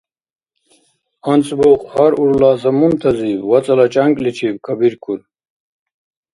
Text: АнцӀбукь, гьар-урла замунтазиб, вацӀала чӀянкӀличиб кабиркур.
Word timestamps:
АнцӀбукь, 1.31 1.85
гьар-урла 1.91 2.51
замунтазиб, 2.61 3.41
вацӀала 3.49 3.85
чӀянкӀличиб 3.93 4.55
кабиркур. 4.65 5.19